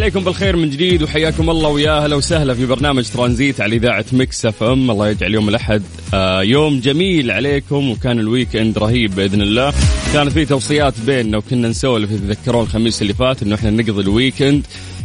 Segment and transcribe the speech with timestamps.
[0.00, 4.46] عليكم بالخير من جديد وحياكم الله ويا أهلا وسهلا في برنامج ترانزيت على إذاعة مكس
[4.46, 4.90] إف إم.
[4.90, 5.82] الله يجعل يوم الأحد.
[6.14, 9.72] آه يوم جميل عليكم وكان ال weekend رهيب بإذن الله.
[10.12, 14.66] كانت في توصيات بيننا وكنا نسولف تتذكرون الخميس اللي فات إنه إحنا نقضي ال weekend.
[14.66, 14.99] آه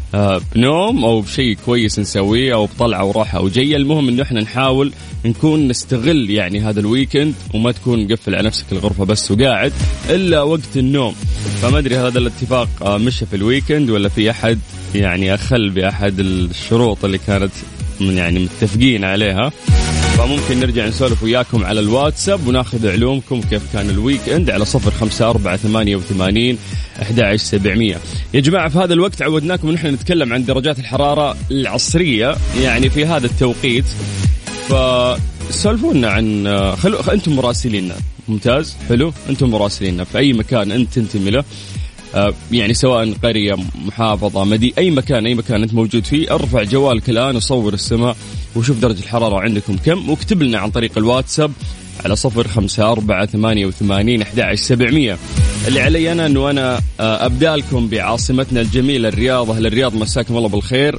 [0.55, 3.37] بنوم أو بشيء كويس نسويه أو بطلعة وراحة.
[3.37, 4.91] أو جاية المهم إنه إحنا نحاول
[5.25, 9.73] نكون نستغل يعني هذا ال weekend وما تكون مقفل على نفسك الغرفة بس وقاعد
[10.09, 11.15] إلا وقت النوم.
[11.61, 14.59] فما أدري هذا الاتفاق آه، مشى في ال weekend ولا في أحد
[14.95, 17.51] يعني أخل بأحد الشروط اللي كانت
[18.01, 19.51] يعني متفقين عليها.
[20.17, 25.29] فممكن نرجع نسولف وياكم على الواتساب وناخذ علومكم كيف كان الويك إند على صفر خمسة
[25.29, 26.57] أربعة ثمانية وثمانين
[27.01, 27.99] أحد سبعمية.
[28.33, 33.05] يا جماعة في هذا الوقت عودناكم ان إحنا نتكلم عن درجات الحرارة العصرية يعني في
[33.05, 33.85] هذا التوقيت.
[34.69, 37.95] فسولفونا عن خلو أنتم مراسليننا
[38.27, 41.43] ممتاز حلو أنتم مراسليننا في أي مكان أنت تنتمي له.
[42.51, 47.35] يعني سواء قرية محافظة مدي أي مكان أي مكان أنت موجود فيه أرفع جوالك الآن
[47.35, 48.17] وصور السماء
[48.55, 51.51] وشوف درجة الحرارة عندكم كم واكتب لنا عن طريق الواتساب
[52.05, 55.17] على صفر خمسة أربعة ثمانية وثمانين أحد سبعمية.
[55.67, 60.49] اللي علي أنا أنه أنا آه، أبدأ لكم بعاصمتنا الجميلة الرياض أهل الرياض مساكم الله
[60.49, 60.97] بالخير.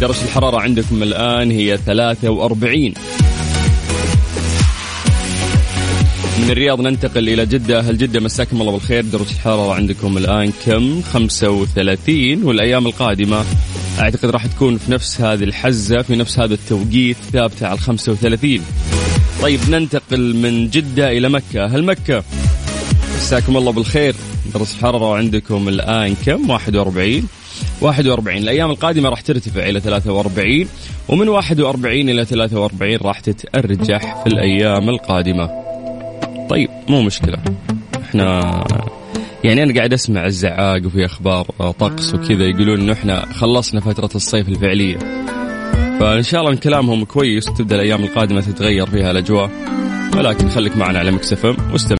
[0.00, 2.94] درجة الحرارة عندكم الآن هي 43
[6.38, 7.78] من الرياض ننتقل إلى جدة.
[7.78, 9.04] أهل جدة مساكم الله بالخير.
[9.04, 13.44] درجة الحرارة عندكم الآن كم؟ 35 والأيام القادمة.
[13.98, 18.60] أعتقد راح تكون في نفس هذه الحزة في نفس هذا التوقيت ثابتة على 35
[19.42, 21.64] طيب ننتقل من جدة إلى مكة.
[21.64, 22.24] أهل مكة
[23.16, 24.14] مساكم الله بالخير.
[24.54, 27.28] درجة الحرارة عندكم الآن كم؟ 41
[27.80, 30.68] 41 الأيام القادمة راح ترتفع إلى 43
[31.08, 35.67] ومن 41 إلى 43 راح تتأرجح في الأيام القادمة.
[36.88, 37.38] مو مشكلة.
[38.02, 38.64] إحنا
[39.44, 41.44] يعني أنا قاعد أسمع الزعاق وفي أخبار
[41.78, 44.98] طقس وكذا يقولون إنه إحنا خلصنا فترة الصيف الفعلية.
[46.00, 49.50] فإن شاء الله إن كلامهم كويس وتبدأ الأيام القادمة تتغير فيها الأجواء.
[50.16, 51.98] ولكن خليك معنا على مكسفم واستمع.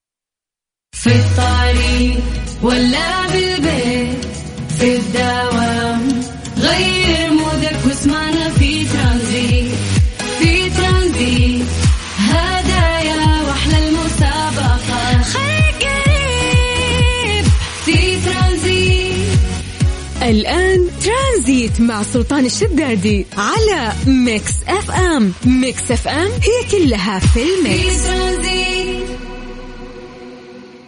[21.81, 27.69] مع سلطان الشدادي على ميكس اف ام ميكس اف ام هي كلها في في ال
[27.69, 28.07] mix.
[28.07, 29.07] ترانزيت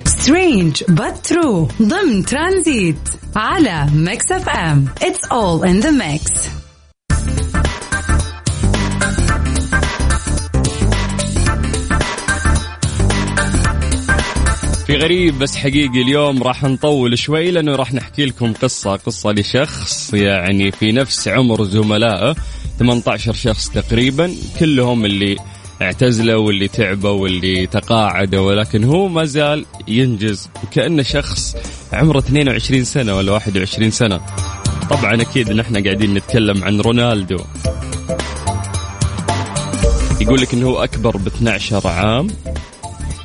[0.07, 1.83] strange but true.
[1.83, 2.97] ضمن ترانزيت
[3.37, 6.49] على ميكس اف ام It's all in the mix.
[15.01, 20.71] غريب بس حقيقي اليوم راح نطول شوي لأنه راح نحكي لكم قصة قصة لشخص يعني
[20.71, 22.37] في نفس عمر زملائه
[22.79, 25.37] 18 شخص تقريبا كلهم اللي
[25.83, 31.57] اعتزلوا واللي تعبوا واللي تقاعدوا ولكن هو ما زال ينجز وكانه شخص
[31.93, 34.21] عمره 22 سنة ولا 21 سنة.
[34.91, 37.39] طبعا أكيد ان إحنا قاعدين نتكلم عن رونالدو.
[40.21, 42.27] يقول لك إنه هو أكبر ب 12 عام.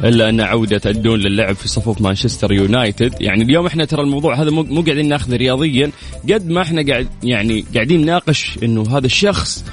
[0.04, 3.22] إلا أن عودة الدون للعب في صفوف مانشستر يونايتد.
[3.22, 5.92] يعني اليوم إحنا ترى الموضوع هذا مو قاعدين ناخذه رياضيا.
[6.34, 9.66] قد ما إحنا قاعد يعني قاعدين نناقش إنه هذا الشخص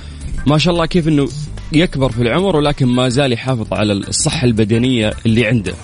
[0.46, 1.28] ما شاء الله كيف إنه
[1.72, 5.74] يكبر في العمر ولكن ما زال يحافظ على الصحة البدنية اللي عنده.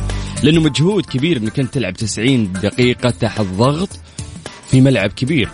[0.42, 3.88] لأنه مجهود كبير إنك أنت تلعب 90 دقيقة تحت ضغط
[4.70, 5.48] في ملعب كبير.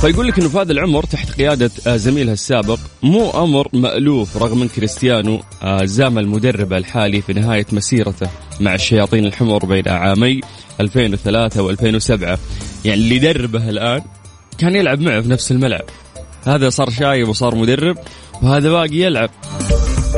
[0.00, 4.62] فيقول لك إنه في هذا العمر تحت قيادة آه، زميلها السابق مو أمر مألوف رغم
[4.62, 10.40] إن كريستيانو آه، زام المدرب الحالي في نهاية مسيرته مع الشياطين الحمر بين عامي
[10.80, 12.38] 2003 و2007 يعني
[12.84, 14.02] اللي يدربه الآن
[14.58, 15.84] كان يلعب معه في نفس الملعب.
[16.46, 17.98] هذا صار شايب وصار مدرب
[18.42, 19.30] وهذا باقي يلعب.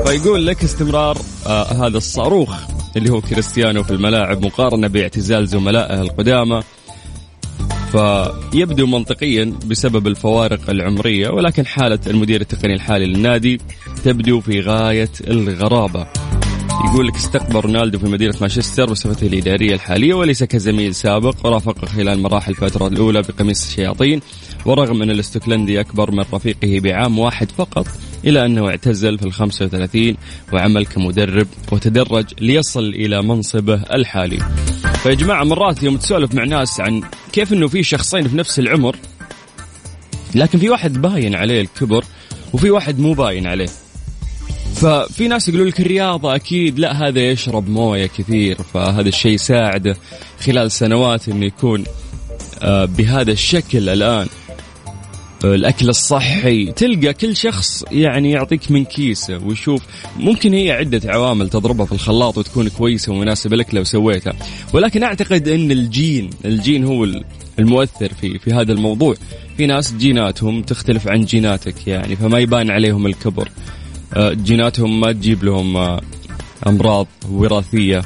[0.07, 2.57] فيقول لك استمرار آه هذا الصاروخ
[2.97, 6.63] اللي هو كريستيانو في الملاعب مقارنة باعتزال زملائه القدامى.
[7.93, 13.61] فيبدو منطقيا بسبب الفوارق العمرية ولكن حالة المدير التقني الحالي للنادي
[14.05, 16.07] تبدو في غاية الغرابة.
[16.85, 22.23] يقول لك استقبل رونالدو في مدينة مانشستر بصفته الإدارية الحالية وليس كزميل سابق ورافقه خلال
[22.23, 24.21] مراحل الفترة الأولى بقميص الشياطين
[24.67, 27.87] ورغم أن الاستوكلندي أكبر من رفيقه بعام واحد فقط
[28.25, 30.17] إلى أنه اعتزل في الخمسة وثلاثين
[30.53, 34.39] وعمل كمدرب وتدرج ليصل إلى منصبه الحالي.
[35.03, 37.03] فيا جماعة مرات يوم تسولف مع ناس عن
[37.33, 38.97] كيف أنه في شخصين في نفس العمر
[40.35, 42.05] لكن في واحد باين عليه الكبر
[42.53, 43.69] وفي واحد مو باين عليه.
[44.75, 49.97] ففي ناس يقولوا لك الرياضة أكيد لا هذا يشرب موية كثير فهذا الشيء يساعده
[50.41, 51.85] خلال سنوات أنه يكون
[52.63, 54.29] آه، بهذا الشكل الآن.
[55.45, 56.73] الأكل الصحي.
[56.73, 59.83] تلقى كل شخص يعني يعطيك من كيسه ويشوف.
[60.17, 64.33] ممكن هي عدة عوامل تضربها في الخلاط وتكون كويسة ومناسبة لك لو سويتها.
[64.73, 67.07] ولكن أعتقد أن الجين الجين هو
[67.59, 69.15] المؤثر في في هذا الموضوع.
[69.57, 73.49] في ناس جيناتهم تختلف عن جيناتك يعني فما يبان عليهم الكبر.
[74.15, 76.01] آه، جيناتهم ما تجيب لهم آه،
[76.67, 78.03] أمراض وراثية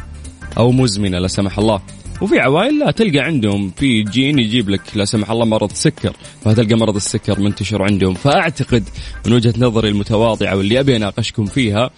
[0.58, 1.81] أو مزمنة لا سمح الله.
[2.23, 3.71] وفي عوائل لا تلقى عندهم.
[3.77, 8.15] في جين يجيب لك لا سمح الله مرض سكر فتلقى مرض السكر منتشر عندهم.
[8.15, 8.85] فأعتقد
[9.27, 11.91] من وجهة نظري المتواضعة واللي أبي أناقشكم فيها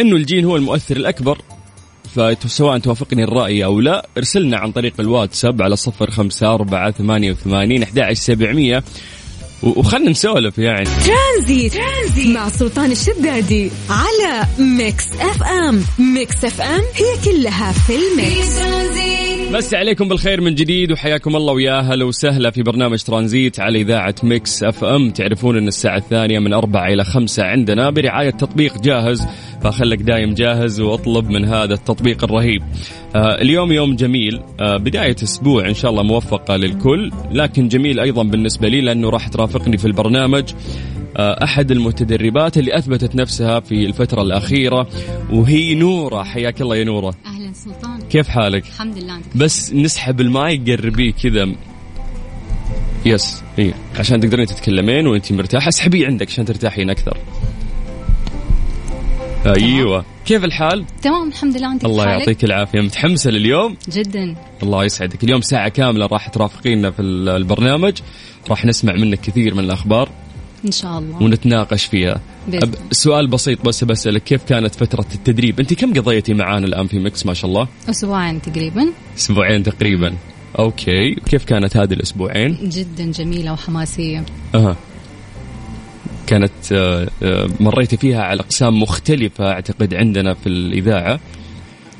[0.00, 1.38] إنه الجين هو المؤثر الأكبر.
[2.14, 7.82] فسواء توافقني الرأي أو لا ارسلنا عن طريق الواتساب على صفر خمسة أربعة ثمانية وثمانين
[7.82, 8.84] أحد سبعمية.
[9.64, 10.84] وخلنا نسولف يعني.
[10.84, 11.72] ترانزيت.
[11.74, 15.82] ترانزيت مع سلطان الشدادي على ميكس اف ام.
[15.98, 18.58] ميكس اف ام هي كلها في ال mix.
[19.52, 24.14] بس عليكم بالخير من جديد وحياكم الله ويا أهلا وسهلا في برنامج ترانزيت على إذاعة
[24.22, 25.10] ميكس اف ام.
[25.10, 29.26] تعرفون إن الساعة الثانية من أربعة إلى خمسة عندنا برعاية تطبيق جاهز
[29.64, 32.62] فخلك دايم جاهز واطلب من هذا التطبيق الرهيب.
[33.16, 34.40] آه اليوم يوم جميل.
[34.60, 39.28] آه بداية أسبوع إن شاء الله موفقة للكل لكن جميل أيضا بالنسبة لي لأنه راح
[39.28, 40.44] ترافقني في البرنامج.
[41.16, 44.88] آه، أحد المتدربات اللي أثبتت نفسها في الفترة الأخيرة
[45.32, 46.22] وهي نورة.
[46.22, 47.14] حياك الله يا نورة.
[47.26, 48.00] أهلا سلطان.
[48.10, 49.20] كيف حالك؟ الحمد لله.
[49.34, 51.54] بس نسحب الماي قربيه كذا.
[53.06, 55.68] yes اي عشان تقدرين تتكلمين وانت مرتاحة.
[55.68, 57.18] اسحبيه عندك عشان ترتاحين أكثر.
[59.46, 60.04] أيوه.
[60.26, 61.72] كيف الحال؟ تمام الحمد لله.
[61.72, 62.80] انت الله يعطيك العافية.
[62.80, 64.36] متحمسة لليوم؟ جدا.
[64.62, 65.24] الله يسعدك.
[65.24, 67.98] اليوم ساعة كاملة راح ترافقينا في البرنامج.
[68.50, 70.08] راح نسمع منك كثير من الأخبار.
[70.64, 71.22] إن شاء الله.
[71.22, 72.20] ونتناقش فيها.
[72.54, 72.74] أب...
[72.90, 77.26] سؤال بسيط بس بسألك كيف كانت فترة التدريب؟ أنت كم قضيتي معانا الآن في ميكس
[77.26, 78.88] ما شاء الله؟ أسبوعين تقريبا.
[79.18, 80.14] أسبوعين تقريبا.
[80.58, 81.14] okay.
[81.14, 84.24] كيف كانت هذه الأسبوعين؟ جدا جميلة وحماسية.
[84.54, 84.76] أها.
[86.26, 91.20] كانت آه، آه، مريتي فيها على أقسام مختلفة أعتقد عندنا في الإذاعة.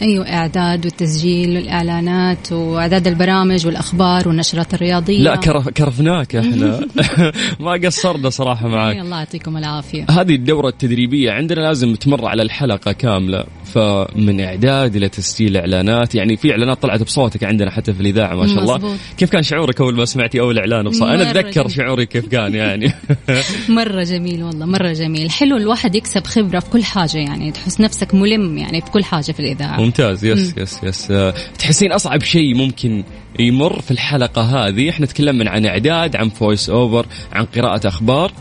[0.02, 5.18] أيوه إعداد والتسجيل والإعلانات وإعداد البرامج والأخبار والنشرات الرياضية.
[5.18, 6.80] لا كرف كرفناك إحنا.
[7.60, 8.96] ما قصرنا صراحة معك.
[8.96, 10.06] الله يعطيكم العافية.
[10.10, 13.44] هذه الدورة التدريبية عندنا لازم تمر على الحلقة كاملة.
[13.74, 16.14] فمن إعداد إلى تسجيل إعلانات.
[16.14, 18.74] يعني في إعلانات طلعت بصوتك عندنا حتى في الإذاعة ما شاء الله.
[18.76, 18.96] مزبوط.
[19.18, 22.92] كيف كان شعورك أول ما سمعتي أول إعلان؟ بصوت أنا أتذكر شعوري كيف كان يعني.
[23.68, 25.30] مرة جميل والله مرة جميل.
[25.30, 29.32] حلو الواحد يكسب خبرة في كل حاجة يعني تحس نفسك ملم يعني في كل حاجة
[29.32, 29.80] في الإذاعة.
[29.80, 30.24] ممتاز.
[30.24, 31.12] yes yes yes.
[31.58, 33.04] تحسين أصعب شيء ممكن
[33.38, 38.32] يمر في الحلقة هذه؟ إحنا تكلمنا عن إعداد عن voice over عن قراءة أخبار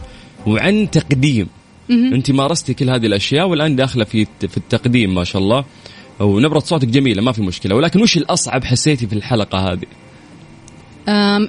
[0.47, 1.47] وعن تقديم.
[2.13, 5.65] انت مارستي كل هذه الأشياء والآن داخلة في في التقديم ما شاء الله.
[6.19, 7.75] ونبرة صوتك جميلة ما في مشكلة.
[7.75, 9.85] ولكن وش الأصعب حسيتي في الحلقة هذه؟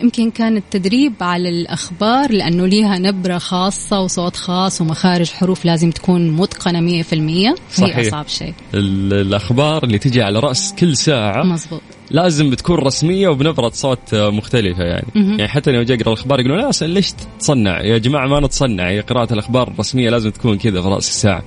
[0.03, 6.31] يمكن كان التدريب على الأخبار لأنه ليها نبرة خاصة وصوت خاص ومخارج حروف لازم تكون
[6.31, 7.55] متقنة مية في المية.
[7.79, 8.55] هي أصعب شيء.
[8.75, 11.81] الأخبار اللي تجي على رأس كل ساعة مزبوط
[12.11, 15.07] لازم تكون رسمية وبنبرة صوت مختلفة يعني.
[15.15, 15.31] مهم.
[15.31, 19.01] يعني حتى لو جاي أقرأ الأخبار يقولون لا ليش تصنع؟ يا جماعة ما نتصنع هي
[19.01, 21.43] قراءة الأخبار الرسمية لازم تكون كذا في رأس الساعة.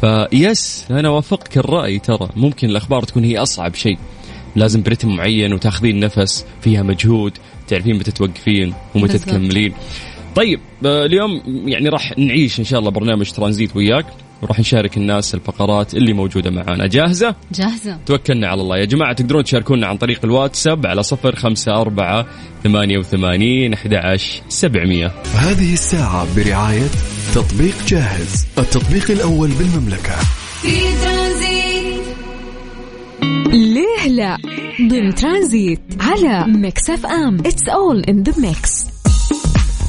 [0.00, 2.28] فيس أنا وافقك الرأي ترى.
[2.36, 3.98] ممكن الأخبار تكون هي أصعب شيء.
[4.56, 7.32] لازم برتم معين وتاخذين نفس فيها مجهود
[7.68, 9.18] تعرفين متى توقفين ومتى.
[9.18, 9.74] تكملين
[10.34, 14.06] طيب آه، اليوم يعني راح نعيش إن شاء الله برنامج ترانزيت وياك.
[14.44, 16.86] وراح نشارك الناس الفقرات اللي موجودة معانا.
[16.86, 17.98] جاهزة؟ جاهزة.
[18.06, 18.78] توكلنا على الله.
[18.78, 22.26] يا جماعة تقدرون تشاركونا عن طريق الواتساب على صفر خمسة أربعة
[22.64, 25.12] ثمانية وثمانين أحد عشر سبعمية.
[25.34, 26.88] هذه الساعة برعاية
[27.34, 30.16] تطبيق جاهز التطبيق الأول بالمملكة.
[30.62, 32.04] في ترانزيت
[33.52, 34.36] ليه لا؟
[34.90, 37.38] ضمن ترانزيت على Mix FM.
[37.46, 38.93] It's all in the mix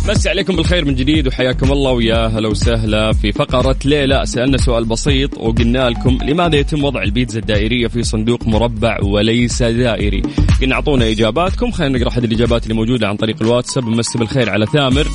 [0.08, 4.26] مسي عليكم بالخير من جديد وحياكم الله ويا هلا وسهلا في فقرة ليه لا.
[4.26, 10.22] سألنا سؤال بسيط وقلنا لكم لماذا يتم وضع البيتزا الدائرية في صندوق مربع وليس دائري؟
[10.62, 11.72] قلنا أعطونا إجاباتكم.
[11.72, 13.84] خلينا نقرأ أحد الإجابات اللي موجودة عن طريق الواتساب.
[13.84, 15.08] مسي بالخير على ثامر.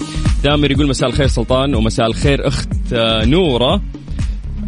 [0.43, 3.83] ثامر يقول مساء الخير سلطان ومساء الخير أخت آه، نورة.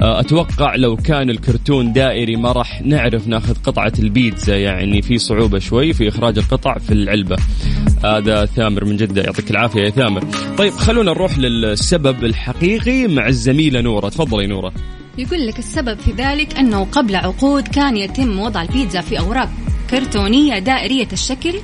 [0.02, 5.58] آه، أتوقع لو كان الكرتون دائري ما راح نعرف ناخذ قطعة البيتزا يعني في صعوبة
[5.58, 7.36] شوي في إخراج القطع في العلبة.
[8.04, 9.22] هذا ثامر من جدة.
[9.22, 10.24] يعطيك العافية يا ثامر.
[10.58, 14.08] طيب خلونا نروح للسبب الحقيقي مع الزميلة نورة.
[14.08, 14.72] تفضلي نورة.
[15.18, 19.48] يقول لك السبب في ذلك أنه قبل عقود كان يتم وضع البيتزا في أوراق
[19.90, 21.54] كرتونية دائرية الشكل.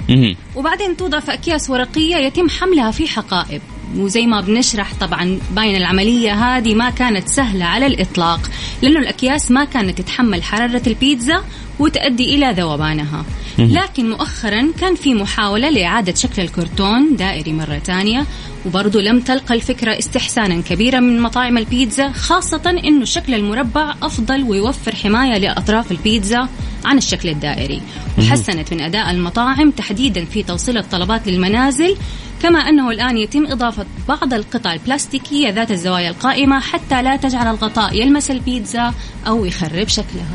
[0.56, 3.60] وبعدين توضع في أكياس ورقية يتم حملها في حقائب.
[3.96, 8.40] وزي ما بنشرح طبعا باين العملية هذه ما كانت سهلة على الإطلاق
[8.82, 11.44] لأنه الأكياس ما كانت تتحمل حرارة البيتزا
[11.78, 13.24] وتؤدي إلى ذوبانها.
[13.58, 18.26] لكن مؤخرا كان في محاولة لإعادة شكل الكرتون دائري مرة ثانية
[18.66, 24.94] وبرضه لم تلقى الفكرة استحسانا كبيرا من مطاعم البيتزا خاصة أنه الشكل المربع أفضل ويوفر
[24.94, 26.48] حماية لأطراف البيتزا
[26.84, 27.80] عن الشكل الدائري.
[28.18, 31.96] وحسنت من أداء المطاعم تحديدا في توصيل الطلبات للمنازل
[32.42, 38.00] كما أنه الآن يتم إضافة بعض القطع البلاستيكية ذات الزوايا القائمة حتى لا تجعل الغطاء
[38.00, 38.94] يلمس البيتزا
[39.26, 40.34] أو يخرب شكلها.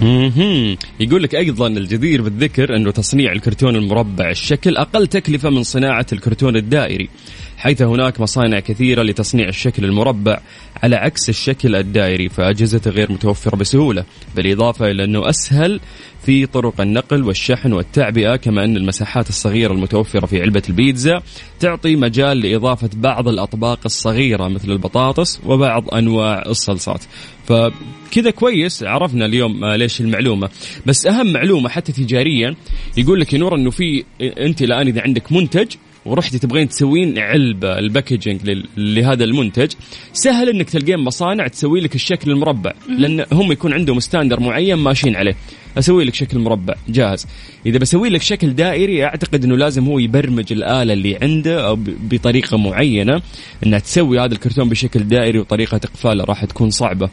[1.00, 6.56] يقول لك أيضا الجدير بالذكر أنه تصنيع الكرتون المربع الشكل أقل تكلفة من صناعة الكرتون
[6.56, 7.10] الدائري
[7.58, 10.40] حيث هناك مصانع كثيرة لتصنيع الشكل المربع
[10.84, 15.80] على عكس الشكل الدائري فاجهزته غير متوفرة بسهولة بالإضافة إلى أنه أسهل
[16.26, 21.22] في طرق النقل والشحن والتعبئة كما أن المساحات الصغيرة المتوفرة في علبة البيتزا
[21.60, 27.02] تعطي مجال لإضافة بعض الأطباق الصغيرة مثل البطاطس وبعض أنواع الصلصات.
[27.46, 30.50] فكذا كويس عرفنا اليوم آه، ليش المعلومة.
[30.86, 32.56] بس أهم معلومة حتى تجاريا
[32.98, 37.80] يقول لك يا نور إنه في أنت الآن إذا عندك منتج ورحتي تبغين تسوين علبه
[37.80, 39.72] ال packaging لهذا المنتج
[40.14, 45.16] سهل إنك تلقين مصانع تسوي لك الشكل المربع لأن هم يكون عندهم standard معين ماشيين
[45.16, 45.36] عليه.
[45.78, 47.28] أسوي لك شكل مربع جاهز.
[47.66, 52.10] إذا بسوي لك شكل دائري أعتقد إنه لازم هو يبرمج الآلة اللي عنده أو ب-
[52.10, 53.22] بطريقة معينة
[53.66, 57.10] إنها تسوي هذا الكرتون بشكل دائري وطريقة إقفاله راح تكون صعبة.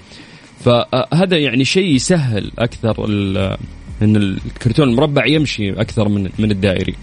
[0.65, 3.05] فهذا يعني شيء يسهل أكثر
[4.03, 6.95] إن الكرتون المربع يمشي أكثر من من الدائري.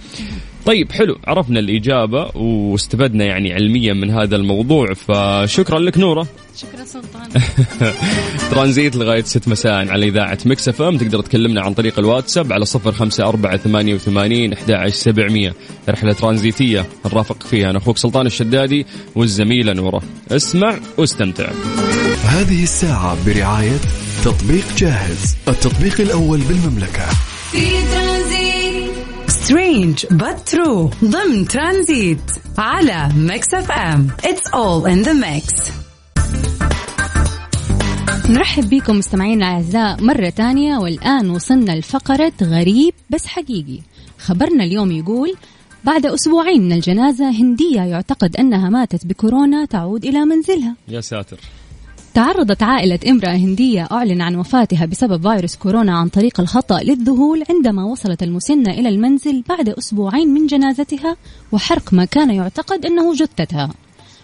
[0.68, 1.18] طيب حلو.
[1.28, 6.28] عرفنا الإجابة واستفدنا يعني علميا من هذا الموضوع فشكرا لك نورة.
[6.58, 7.42] شكرا سلطان.
[8.52, 10.98] ترانزيت لغاية 6 مساء على إذاعة Mix FM.
[10.98, 15.54] تقدر تكلمنا عن طريق الواتساب على صفر خمسة أربعة ثمانية وثمانين أحد سبعمية.
[15.90, 17.70] رحلة ترانزيتية نرافق فيها.
[17.70, 20.02] أنا أخوك سلطان الشدادي والزميلة نورة.
[20.32, 21.50] اسمع واستمتع.
[22.24, 23.80] هذه الساعة برعاية
[24.24, 27.06] تطبيق جاهز التطبيق الأول بالمملكة.
[27.52, 28.07] في
[29.48, 32.20] strange but true ضمن ترانزيت
[32.58, 35.72] على Mix FM it's all in the mix
[38.30, 43.80] نرحب بكم مستمعينا الاعزاء مرة ثانية والآن وصلنا لفقرة غريب بس حقيقي.
[44.20, 45.36] خبرنا اليوم يقول
[45.84, 50.76] بعد أسبوعين من الجنازة هندية يعتقد أنها ماتت بكورونا تعود إلى منزلها.
[50.88, 51.40] يا ساتر.
[52.14, 57.84] تعرضت عائلة امرأة هندية أعلن عن وفاتها بسبب فيروس كورونا عن طريق الخطأ للذهول عندما
[57.86, 61.18] وصلت المسنة إلى المنزل بعد أسبوعين من جنازتها
[61.52, 63.70] وحرق ما كان يعتقد أنه جثتها.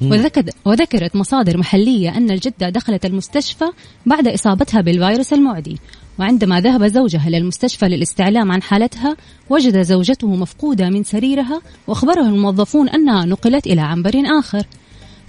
[0.01, 3.65] وذكر وذكرت مصادر محلية أن الجدة دخلت المستشفى
[4.05, 5.77] بعد إصابتها بالفيروس المعدي
[6.19, 9.17] وعندما ذهب زوجها للمستشفى للاستعلام عن حالتها
[9.49, 14.63] وجد زوجته مفقودة من سريرها وأخبره الموظفون أنها نقلت إلى عنبر آخر.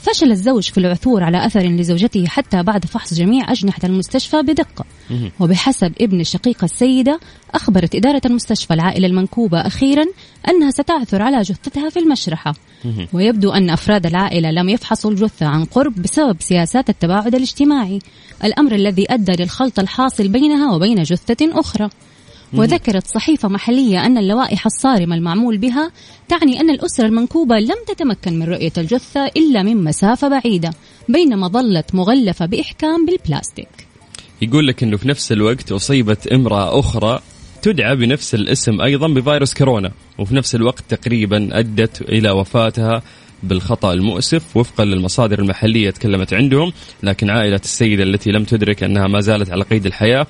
[0.04, 4.84] فشل الزوج في العثور على أثر لزوجته حتى بعد فحص جميع أجنحة المستشفى بدقة.
[5.40, 7.20] وبحسب ابن شقيق السيدة
[7.54, 10.04] أخبرت إدارة المستشفى العائلة المنكوبة أخيرا
[10.48, 12.54] أنها ستعثر على جثتها في المشرحة.
[13.12, 17.98] ويبدو أن أفراد العائلة لم يفحصوا الجثة عن قرب بسبب سياسات التباعد الاجتماعي.
[18.44, 21.90] الأمر الذي أدى للخلط الحاصل بينها وبين جثة أخرى.
[22.58, 25.90] وذكرت صحيفة محلية أن اللوائح الصارمة المعمول بها
[26.28, 30.70] تعني أن الأسرة المنكوبة لم تتمكن من رؤية الجثة إلا من مسافة بعيدة
[31.08, 33.68] بينما ظلت مغلفة بإحكام بالبلاستيك.
[34.42, 37.20] يقول لك إنه في نفس الوقت أصيبت امرأة أخرى
[37.62, 43.02] تدعى بنفس الاسم أيضا بفيروس كورونا وفي نفس الوقت تقريبا أدت إلى وفاتها
[43.42, 49.20] بالخطأ المؤسف وفقا للمصادر المحلية تكلمت عندهم لكن عائلة السيدة التي لم تدرك أنها ما
[49.20, 50.26] زالت على قيد الحياة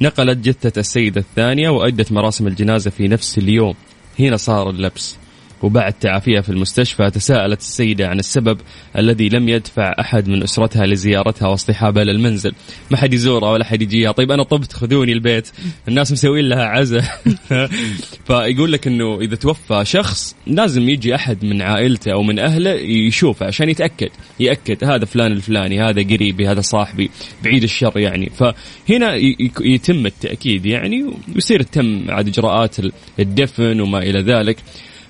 [0.00, 3.74] نقلت جثة السيدة الثانية وادت مراسم الجنازة في نفس اليوم.
[4.18, 5.16] هنا صار اللبس.
[5.62, 8.58] وبعد تعافيها في المستشفى تساءلت السيدة عن السبب
[8.96, 12.52] الذي لم يدفع أحد من أسرتها لزيارتها واصطحابها للمنزل
[12.90, 15.48] ما حد يزورها ولا حد يجيها طيب أنا طبت خذوني البيت.
[15.88, 17.00] الناس مسوين لها عزة
[18.26, 23.46] فيقول لك أنه إذا توفى شخص لازم يجي أحد من عائلته أو من أهله يشوفه
[23.46, 24.08] عشان يتأكد.
[24.40, 27.10] يأكد هذا فلان الفلاني هذا قريبي هذا صاحبي
[27.44, 28.30] بعيد الشر يعني.
[28.30, 29.14] فهنا
[29.60, 32.76] يتم التأكيد يعني ويصير تم عاد إجراءات
[33.18, 34.56] الدفن وما إلى ذلك.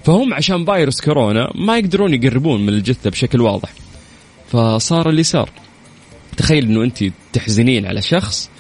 [0.09, 3.69] فهم عشان فيروس كورونا ما يقدرون يقربون من الجثة بشكل واضح.
[4.53, 5.51] فصار اللي صار.
[6.37, 8.51] تخيل إنه أنت تحزنين على شخص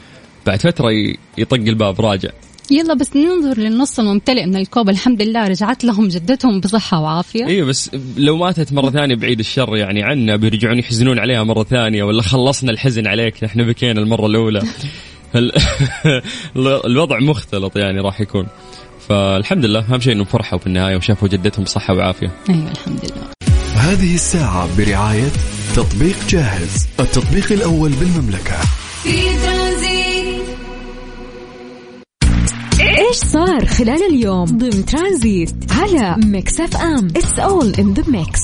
[0.47, 2.29] بعد فترة ي- يطق الباب راجع.
[2.71, 4.89] يلا بس ننظر للنص الممتلئ من الكوب.
[4.89, 7.47] الحمد لله رجعت لهم جدتهم بصحة وعافية.
[7.47, 12.03] أيوه بس لو ماتت مرة ثانية بعيد الشر يعني عنا بيرجعون يحزنون عليها مرة ثانية
[12.03, 14.63] ولا خلصنا الحزن عليك إحنا بكينا المرة الأولى.
[15.37, 15.53] ال-
[16.87, 18.47] الوضع مختلط يعني راح يكون.
[19.09, 22.31] فالحمد لله أهم شيء إنهم فرحوا في النهاية وشافوا جدتهم بصحة وعافية.
[22.51, 23.29] أيوة الحمد لله
[23.75, 25.29] هذه الساعة برعاية
[25.77, 28.57] تطبيق جاهز التطبيق الأول بالمملكة.
[29.03, 30.09] في ترانزيت
[32.81, 37.07] إيش صار خلال اليوم؟ ضمن ترانزيت على Mix FM.
[37.07, 38.41] It's all in the mix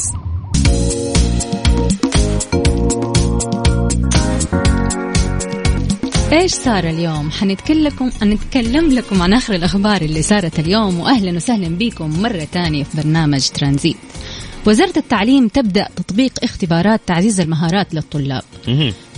[6.35, 11.69] إيش صار اليوم؟ حنتكلم لكم نتكلم لكم عن آخر الأخبار اللي صارت اليوم واهلا وسهلا
[11.69, 13.97] بكم مرة ثانية في برنامج ترانزيت.
[14.67, 18.43] وزارة التعليم تبدأ تطبيق اختبارات تعزيز المهارات للطلاب.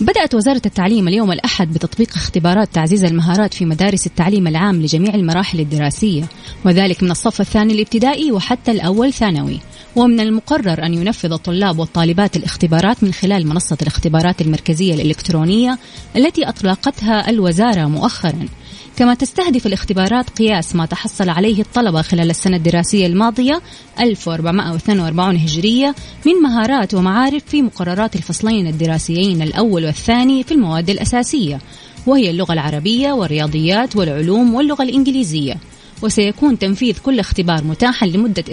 [0.01, 5.61] بدأت وزارة التعليم اليوم الأحد بتطبيق اختبارات تعزيز المهارات في مدارس التعليم العام لجميع المراحل
[5.61, 6.25] الدراسية
[6.65, 9.61] وذلك من الصف الثاني الابتدائي وحتى الأول ثانوي
[9.97, 15.79] ومن المقرر أن ينفذ الطلاب والطالبات الاختبارات من خلال منصة الاختبارات المركزية الإلكترونية
[16.17, 18.49] التي أطلقتها الوزارة مؤخرا.
[18.97, 23.61] كما تستهدف الاختبارات قياس ما تحصل عليه الطلبة خلال السنة الدراسية الماضية
[24.01, 25.95] 1442 هجرية
[26.27, 31.61] من مهارات ومعارف في مقررات الفصلين الدراسيين الأول والثاني في المواد الأساسية
[32.07, 35.57] وهي اللغة العربية والرياضيات والعلوم واللغة الإنجليزية.
[36.03, 38.45] وسيكون تنفيذ كل اختبار متاحا لمدة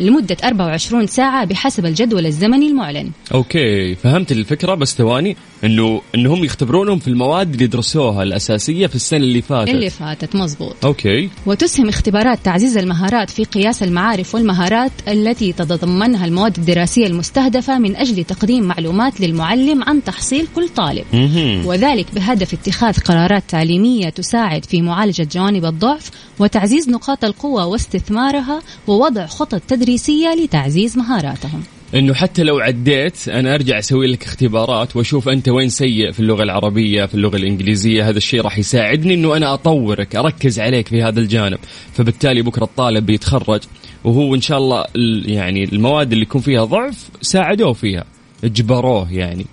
[0.00, 3.10] لمدة 24 ساعة بحسب الجدول الزمني المعلن.
[3.34, 5.36] Okay فهمت الفكرة بس ثواني.
[5.66, 9.70] إنه إنهم يختبرونهم في المواد اللي درسوها الأساسية في السنة اللي فاتت.
[9.70, 11.30] اللي فاتت مزبوط okay.
[11.46, 18.24] وتسهم اختبارات تعزيز المهارات في قياس المعارف والمهارات التي تتضمنها المواد الدراسية المستهدفة من أجل
[18.24, 21.04] تقديم معلومات للمعلم عن تحصيل كل طالب.
[21.12, 21.66] مهم.
[21.66, 29.26] وذلك بهدف اتخاذ قرارات تعليمية تساعد في معالجة جوانب الضعف وتعزيز نقاط القوة واستثمارها ووضع
[29.26, 31.62] خطط تدريسية لتعزيز مهاراتهم.
[31.96, 36.42] إنه حتى لو عديت أنا أرجع أسوي لك اختبارات وأشوف أنت وين سيء في اللغة
[36.42, 38.08] العربية في اللغة الإنجليزية.
[38.08, 41.58] هذا الشيء راح يساعدني إنه أنا أطورك أركز عليك في هذا الجانب.
[41.92, 43.60] فبالتالي بكرة الطالب بيتخرج
[44.04, 48.04] وهو إن شاء الله ال- يعني المواد اللي يكون فيها ضعف ساعدوه فيها
[48.44, 49.46] إجبروه يعني.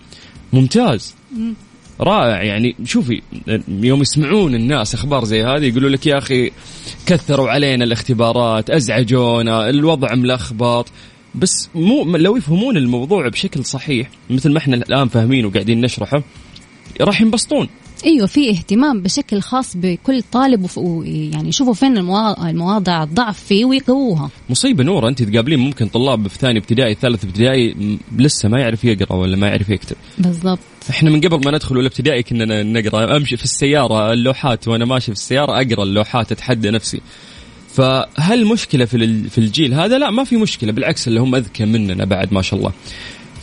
[0.53, 1.15] ممتاز.
[2.01, 2.43] رائع.
[2.43, 3.21] يعني شوفي
[3.67, 6.51] يوم يسمعون الناس أخبار زي هذه يقولوا لك يا أخي
[7.05, 10.87] كثروا علينا الاختبارات أزعجونا الوضع ملخبط.
[11.35, 16.23] بس مو لو يفهمون الموضوع بشكل صحيح مثل ما إحنا الآن فاهمين وقاعدين نشرحه
[17.01, 17.69] راح ينبسطون.
[18.05, 24.29] أيوه في اهتمام بشكل خاص بكل طالب ويعني يشوفوا فين الموا- المواضع الضعف فيه ويقووها.
[24.49, 27.75] مصيبة نورة أنت تقابلين ممكن طلاب في ثاني ابتدائي ثالث ابتدائي
[28.17, 29.95] لسه ما يعرف يقرأ ولا ما يعرف يكتب.
[30.17, 30.59] بالضبط.
[30.89, 35.11] إحنا من قبل ما ندخل الابتدائي كنا نقرأ أمشي في السيارة اللوحات وأنا ماشي في
[35.11, 37.01] السيارة أقرأ اللوحات أتحدى نفسي.
[37.73, 42.05] فهل مشكلة في في الجيل هذا؟ لا ما في مشكلة بالعكس اللي هم أذكى مننا
[42.05, 42.71] بعد ما شاء الله.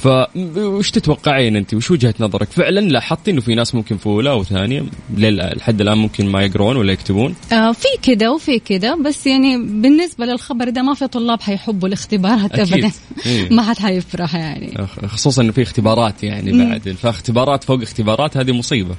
[0.02, 4.84] فوش تتوقعين أنت؟ وش وجهة نظرك؟ فعلا لاحظتي إنه في ناس ممكن في اولى وثانية
[5.16, 7.34] لل- لحد الآن ممكن ما يقرون ولا يكتبون.
[7.52, 12.58] آه في كده وفي كده بس يعني بالنسبة للخبر ده ما في طلاب حيحبوا الاختبارات.
[12.58, 12.90] ابدا
[13.26, 13.50] إيه.
[13.54, 14.86] ما حد حيفرح يعني.
[15.06, 16.96] خصوصا إنه في اختبارات يعني بعد.
[17.02, 18.94] فاختبارات فوق اختبارات هذه مصيبة.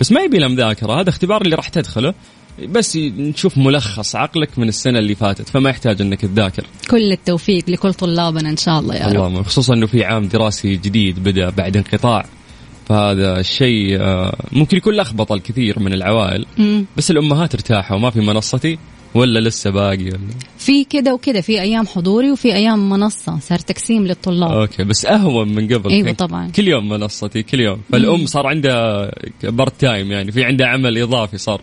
[0.00, 2.14] بس ما يبي له مذاكره هذا اختبار اللي راح تدخله.
[2.64, 6.64] بس نشوف ملخص عقلك من السنة اللي فاتت فما يحتاج إنك تذاكر.
[6.90, 9.12] كل التوفيق لكل طلابنا إن شاء الله يا رب.
[9.12, 12.26] اللهم خصوصا إنه في عام دراسي جديد بدأ بعد انقطاع
[12.88, 16.84] فهذا الشيء آه، ممكن يكون لخبط الكثير من العوائل مم.
[16.96, 18.78] بس الأمهات ارتاحوا ما في منصتي
[19.14, 20.18] ولا لسه باقي ولا؟
[20.58, 24.50] في كده وكده في أيام حضوري وفي أيام منصة صار تقسيم للطلاب.
[24.50, 26.02] Okay بس أهون من قبل.
[26.02, 26.50] كان طبعاً.
[26.50, 27.80] كل يوم منصتي كل يوم.
[27.92, 29.10] فالأم صار عندها
[29.42, 31.60] part time يعني في عندها عمل إضافي صار.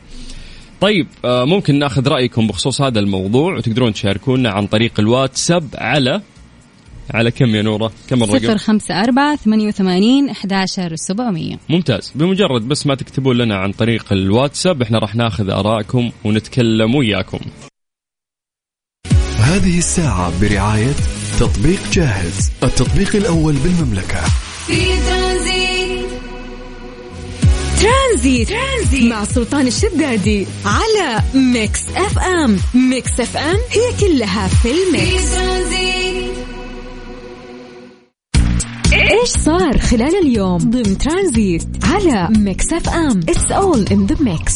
[0.82, 6.22] طيب آه، ممكن ناخذ رأيكم بخصوص هذا الموضوع وتقدرون تشاركونا عن طريق الواتساب على
[7.14, 12.68] على كم يا نورة؟ كم صفر الرقم؟ خمسة أربعة ثمانية وثمانين أحداشر سبعمية ممتاز بمجرد
[12.68, 17.40] بس ما تكتبون لنا عن طريق الواتساب إحنا راح ناخذ آرائكم ونتكلم وياكم
[19.40, 20.94] هذه الساعة برعاية
[21.40, 24.22] تطبيق جاهز التطبيق الأول بالمملكة
[24.68, 24.76] في
[25.10, 25.53] ترانزيت
[28.14, 29.12] ترانزيت, ترانزيت.
[29.12, 32.58] مع سلطان الشدادي على Mix FM.
[32.74, 35.34] Mix FM هي كلها في ال mix.
[38.94, 44.54] إيش صار خلال اليوم ضمن ترانزيت على Mix FM؟ It's all in the mix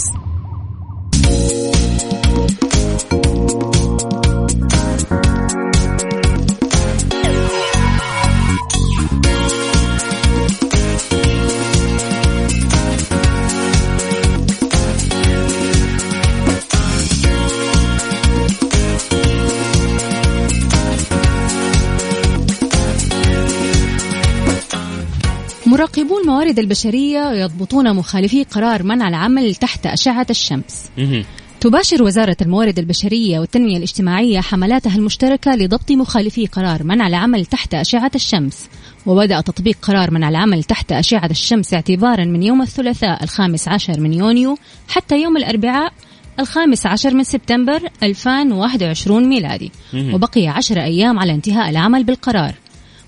[25.77, 30.89] مراقبو الموارد البشرية يضبطون مخالفي قرار منع العمل تحت أشعة الشمس.
[31.59, 38.11] تباشر وزارة الموارد البشرية والتنمية الاجتماعية حملاتها المشتركة لضبط مخالفي قرار منع العمل تحت أشعة
[38.15, 38.67] الشمس.
[39.05, 44.13] وبدأ تطبيق قرار منع العمل تحت أشعة الشمس اعتبارا من يوم الثلاثاء الخامس عشر من
[44.13, 45.93] يونيو حتى يوم الأربعاء
[46.39, 49.71] الخامس عشر من سبتمبر 2021 ميلادي.
[50.13, 52.53] وبقي عشر أيام على انتهاء العمل بالقرار.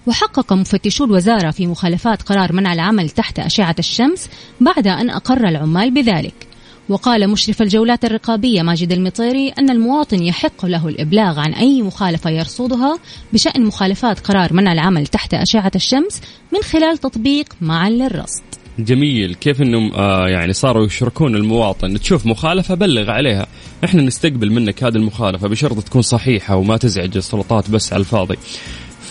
[0.08, 4.30] وحقق مفتشو الوزارة في مخالفات قرار منع العمل تحت أشعة الشمس
[4.62, 6.50] بعد أن أقر العمال بذلك.
[6.90, 13.00] وقال مشرف الجولات الرقابية ماجد المطيري أن المواطن يحق له الإبلاغ عن أي مخالفة يرصدها
[13.34, 16.22] بشأن مخالفات قرار منع العمل تحت أشعة الشمس
[16.54, 18.44] من خلال تطبيق معا للرصد.
[18.80, 19.36] جميل.
[19.36, 23.48] كيف إنهم آه يعني صاروا يشركون المواطن؟ تشوف مخالفة بلغ عليها.
[23.84, 28.38] إحنا نستقبل منك هذه المخالفة بشرط تكون صحيحة وما تزعج السلطات بس على الفاضي.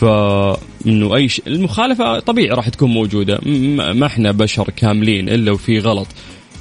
[0.00, 3.38] فإنه أي شيء المخالفة طبيعي راح تكون موجودة
[3.94, 6.06] ما إحنا بشر كاملين إلا وفي غلط.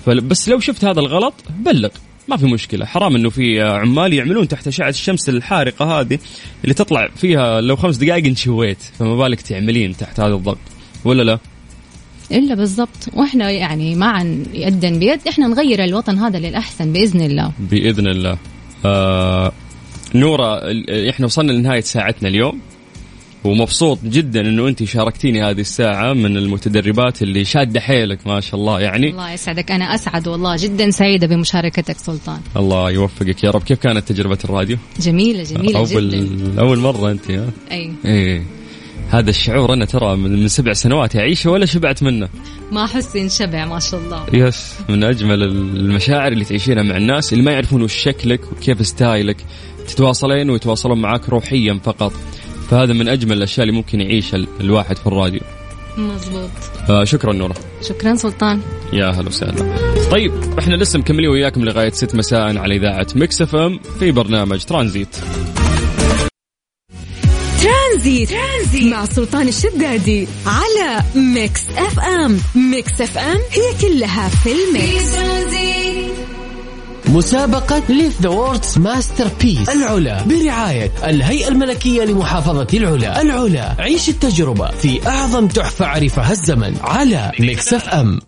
[0.06, 1.90] فل- بس لو شفت هذا الغلط بلغ
[2.28, 2.86] ما في مشكلة.
[2.86, 6.20] حرام إنه في عمال يعملون تحت إشعة الشمس الحارقة هذه
[6.64, 10.58] اللي تطلع فيها لو خمس دقائق انشويت فما بالك تعملين تحت هذا الضغط
[11.06, 11.40] ولا لا؟
[12.32, 13.10] إلا بالضبط.
[13.14, 17.52] وإحنا يعني معا يدا بيد إحنا نغير الوطن هذا للأحسن بإذن الله.
[17.60, 18.38] بإذن الله.
[18.86, 19.52] آه
[20.16, 22.60] نورة ال- إحنا وصلنا لنهاية ساعتنا اليوم.
[23.44, 28.82] ومبسوط جدا إنه انت شاركتيني هذه الساعة من المتدربات اللي شادة حيلك ما شاء الله.
[28.82, 29.72] يعني الله يسعدك.
[29.72, 32.40] أنا أسعد والله جدا سعيدة بمشاركتك سلطان.
[32.58, 33.64] الله يوفقك يا رب.
[33.64, 36.62] كيف كانت تجربة الراديو؟ جميلة جميلة أول جدا.
[36.62, 37.92] أول مرة أنت ها؟ أي.
[38.06, 38.44] إيه.
[39.10, 42.30] هذا الشعور أنا ترى من, سبع سنوات اعيشه ولا شبعت منه.
[42.72, 44.26] ما أحس انشبع ما شاء الله.
[44.34, 44.74] Yes.
[44.90, 49.38] من أجمل المشاعر اللي تعيشينها مع الناس اللي ما يعرفون وش شكلك وكيف style ك.
[49.88, 52.14] تتواصلين ويتواصلون معاك روحيا فقط.
[52.70, 55.42] فهذا من أجمل الأشياء اللي ممكن يعيشها ال- الواحد في الراديو.
[55.98, 56.50] مزبوط
[56.90, 57.56] آه شكرا نورة.
[57.90, 58.62] شكرا سلطان.
[58.94, 59.76] يا هلا وسهلا.
[60.12, 65.16] طيب إحنا لسه مكملين وياكم لغاية 6 مساء على إذاعة Mix FM في برنامج ترانزيت.
[67.64, 68.84] ترانزيت, ترانزيت.
[68.94, 72.38] مع سلطان الشدادي على Mix FM.
[72.72, 75.77] Mix FM هي كلها في في ال mix ترانزيت.
[77.14, 83.22] مسابقة Live the World's Masterpiece العلا برعاية الهيئة الملكية لمحافظة العلا.
[83.22, 88.20] العلا عيش التجربة في أعظم تحفة عرفها الزمن على Mix FM.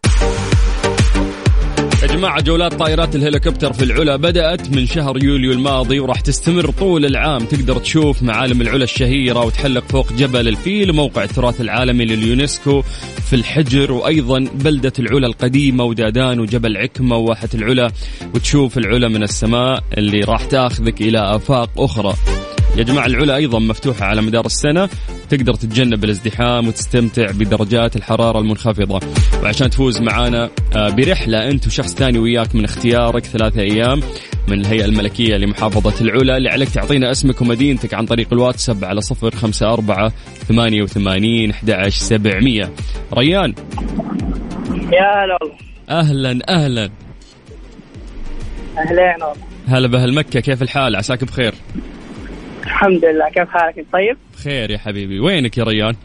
[2.01, 7.05] يا جماعة جولات طائرات الهليكوبتر في العلا بدأت من شهر يوليو الماضي وراح تستمر طول
[7.05, 7.45] العام.
[7.45, 12.81] تقدر تشوف معالم العلا الشهيرة وتحلق فوق جبل الفيل وموقع التراث العالمي لليونسكو
[13.29, 17.91] في الحجر وأيضا بلدة العلا القديمة ودادان وجبل عكمة وواحة العلا
[18.35, 22.13] وتشوف العلا من السماء اللي راح تاخذك إلى آفاق أخرى.
[22.77, 24.89] يا جماعة العلا أيضا مفتوحة على مدار السنة.
[25.29, 28.99] تقدر تتجنب الازدحام وتستمتع بدرجات الحرارة المنخفضة.
[29.43, 34.01] وعشان تفوز معانا آه، برحلة أنت وشخص ثاني وياك من اختيارك ثلاثة أيام
[34.47, 36.37] من الهيئة الملكية لمحافظة العلا.
[36.37, 40.13] اللي عليك تعطينا اسمك ومدينتك عن طريق الواتساب على صفر خمسة أربعة
[40.47, 42.69] ثمانية وثمانين أحد سبعمية.
[43.13, 43.53] ريان.
[44.93, 45.39] يا هلا
[45.89, 46.89] أهلا أهلا.
[48.77, 49.33] والله.
[49.67, 51.53] هلا بهالمكة كيف الحال؟ عساك بخير.
[52.69, 53.29] الحمد لله.
[53.29, 55.19] كيف حالك؟ انت طيب؟ بخير يا حبيبي.
[55.19, 55.95] وينك يا ريان؟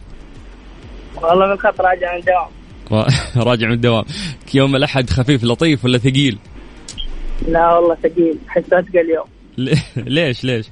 [1.22, 2.48] والله بالخط راجع من الدوام.
[2.92, 3.07] را-
[3.50, 4.05] راجع من الدوام.
[4.55, 6.38] يوم الأحد خفيف لطيف ولا ثقيل؟
[7.48, 8.38] لا والله ثقيل.
[8.48, 9.27] أحس اتقل اليوم
[10.16, 10.66] ليش ليش؟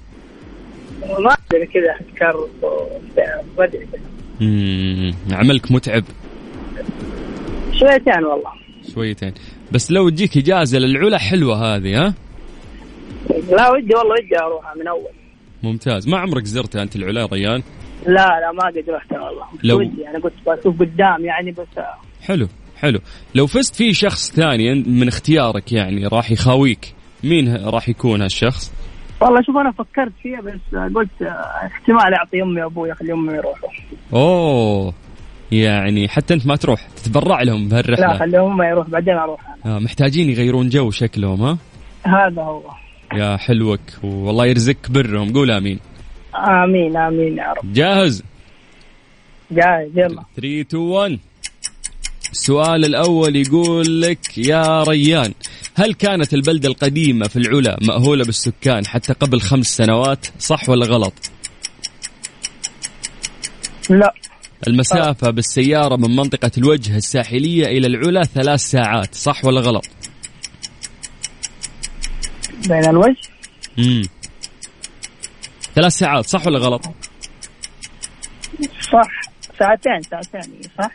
[1.18, 2.34] ما أدري كذا احس
[3.58, 5.36] ما ادري كذا.
[5.38, 6.04] عملك متعب؟
[7.72, 8.50] شويتين والله.
[8.94, 9.34] شويتين.
[9.72, 12.14] بس لو تجيك إجازة للعلا حلوة هذه ها؟
[13.50, 15.10] لا ودي والله ودي أروحها من أول.
[15.62, 16.08] ممتاز.
[16.08, 17.62] ما عمرك زرتها أنت العلا يا ريان؟
[18.06, 19.46] لا لا ما قد رحت والله.
[19.64, 21.84] لو- ودي أنا قلت بشوف قدام يعني بس
[22.22, 22.98] حلو حلو.
[23.34, 26.94] لو فزت في شخص ثاني من اختيارك يعني راح يخاويك
[27.24, 28.72] مين راح يكون هالشخص؟
[29.20, 31.22] والله شوف أنا فكرت فيها بس قلت
[31.66, 33.68] احتمال أعطي أمي وأبوي أخلي أمي يروحوا.
[34.12, 34.92] أوه
[35.52, 38.18] يعني حتى أنت ما تروح تتبرع لهم لا بهالرحلة.
[38.18, 39.40] خليهم هم يروح بعدين أروح.
[39.66, 41.58] آه محتاجين يغيرون جو شكلهم ها؟
[42.06, 42.62] هذا هو.
[43.16, 45.32] يا حلوك والله يرزقك برهم.
[45.32, 45.78] قول آمين.
[46.34, 47.72] آمين آمين يا رب.
[47.72, 48.22] جاهز؟
[49.50, 50.22] جاهز يلا.
[50.36, 51.18] 3 2 1
[52.32, 55.32] السؤال الأول يقول لك يا ريان
[55.74, 61.14] هل كانت البلدة القديمة في العلا مأهولة بالسكان حتى قبل خمس سنوات؟ صح ولا غلط؟
[63.90, 64.14] لا.
[64.68, 69.14] المسافة بالسيارة من منطقة الوجه الساحلية إلى العلا ثلاث ساعات.
[69.14, 69.84] صح ولا غلط؟
[72.68, 73.28] بين الوجه.
[73.78, 74.02] مم.
[75.74, 76.84] ثلاث ساعات صح ولا غلط؟
[78.80, 79.32] صح.
[79.58, 80.90] ساعتين ساعتين صح.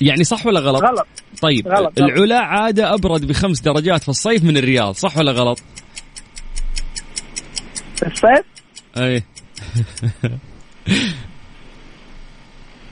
[0.00, 1.06] يعني صح ولا غلط؟ غلط.
[1.42, 1.98] طيب غلط،.
[1.98, 5.62] العلا عادة أبرد بخمس درجات في الصيف من الرياض صح ولا غلط؟
[7.96, 8.44] في الصيف؟
[8.96, 9.22] أي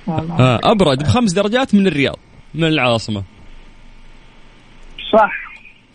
[0.06, 0.38] والله.
[0.40, 2.18] آه أبرد بخمس درجات من الرياض
[2.54, 3.24] من العاصمة.
[5.12, 5.45] صح.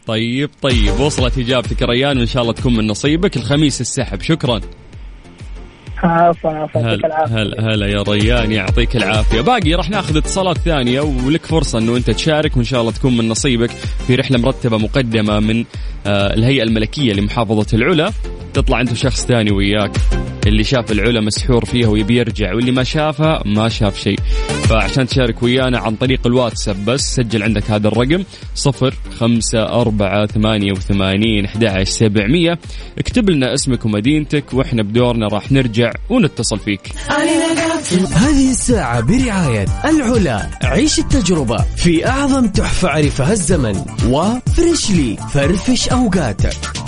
[0.08, 3.38] طيب طيب وصلت إجابتك يا ريان وإن شاء الله تكون من نصيبك.
[3.38, 4.62] الخميس السحب شكرا.
[6.04, 7.36] عفوا عفوا يعطيك هلا العافية.
[7.42, 9.42] هلا هلا يا ريان يعطيك العافية.
[9.42, 13.28] باقي راح ناخذ اتصالات ثانية ولك فرصة أنه أنت تشارك وإن شاء الله تكون من
[13.28, 13.70] نصيبك
[14.08, 15.66] في رحلة مرتبة مقدمة من
[16.06, 18.12] آه، الهيئة الملكية لمحافظة العلا.
[18.54, 19.92] تطلع أنت وشخص ثاني وياك.
[20.48, 24.20] اللي شاف العلا مسحور فيها ويبي يرجع واللي ما شافها ما شاف شيء.
[24.64, 28.24] فعشان تشارك ويانا عن طريق الواتساب بس سجل عندك هذا الرقم
[28.56, 31.48] صفر خمسة أربعة ثمانية وثمانين
[31.84, 32.60] سبعمية.
[32.98, 36.92] اكتب لنا اسمك ومدينتك وإحنا بدورنا راح نرجع ونتصل فيك.
[38.14, 40.50] هذه الساعة برعاية العلا.
[40.64, 43.76] عيش التجربة في أعظم تحفة عرفها الزمن.
[44.10, 46.81] و Freshly فرفش أوقاتك.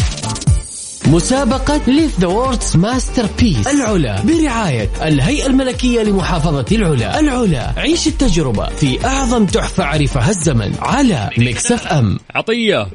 [1.13, 7.19] مسابقة Live the World's Masterpiece العلا برعاية الهيئة الملكية لمحافظة العلا.
[7.19, 12.87] العلا عيش التجربة في أعظم تحفة عرفها الزمن على Mix FM عطية.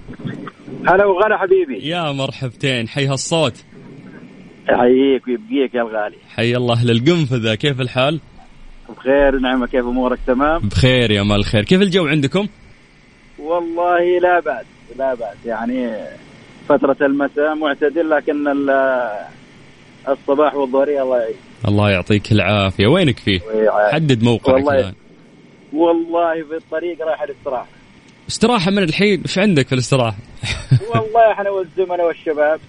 [0.89, 1.89] هلا وغلا حبيبي.
[1.89, 3.55] يا مرحبتين حي هالصوت.
[4.71, 6.17] يحييك ويبقيك يا الغالي.
[6.37, 8.21] حي الله أهل القنفذة كيف الحال؟
[8.97, 12.47] بخير ونعمة كيف أمورك؟ تمام؟ بخير يا مال خير كيف الجو عندكم؟
[13.39, 14.67] والله لا بأس
[14.99, 15.37] لا بأس.
[15.47, 15.91] يعني
[16.69, 19.11] فترة المساء معتدل لكن ال-
[20.09, 21.35] الصباح والظهرية الله يعين.
[21.69, 22.87] الله يعطيك العافية.
[22.87, 23.41] وينك فيه.
[23.93, 24.95] حدد موقعك والله الآن.
[25.73, 27.67] والله في الطريق رايح الاستراحة.
[28.29, 30.17] استراحة من الحين؟ وش عندك في الاستراحة؟
[30.91, 32.61] والله إحنا والزملاء والشباب.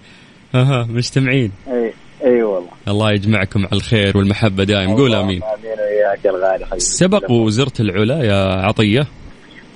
[0.54, 1.52] أها مجتمعين.
[1.68, 1.92] إي
[2.24, 2.70] إي والله.
[2.88, 4.96] الله يجمعكم على الخير والمحبة دائم.
[4.96, 5.42] قول آمين.
[5.42, 6.64] آمين وياك يا الغالي.
[6.66, 9.06] حبيبي سبق وزرت العلا يا عطية.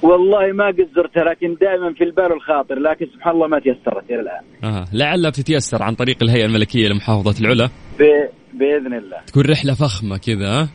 [0.04, 4.20] والله ما قد زرتها لكن دائما في البال والخاطر لكن سبحان الله ما تيسرت إلى
[4.20, 4.42] الآن.
[4.74, 4.84] آه.
[4.92, 7.66] لعلها بتتيسر عن طريق الهيئة الملكية لمحافظة العلا.
[7.98, 9.16] ب- بإذن الله.
[9.26, 10.68] تكون رحلة فخمة كذا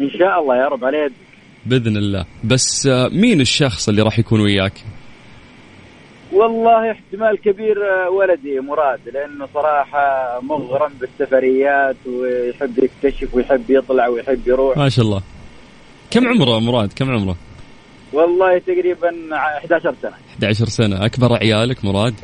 [0.00, 1.12] إن شاء الله يا رب على يدك.
[1.66, 2.24] بإذن الله.
[2.44, 4.72] بس آه، مين الشخص اللي راح يكون وياك؟
[6.32, 14.40] والله احتمال كبير آه، ولدي مراد لأنه صراحة مغرم بالسفريات ويحب يكتشف ويحب يطلع ويحب
[14.48, 14.78] يروح.
[14.78, 15.22] ما شاء الله.
[16.10, 17.36] كم عمره مراد؟ كم عمره؟
[18.12, 20.12] والله تقريبا ع- 11 سنة.
[20.34, 21.04] 11 سنة.
[21.06, 22.14] أكبر عيالك مراد؟